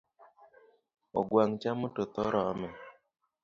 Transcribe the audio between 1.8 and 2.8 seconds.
to tho rome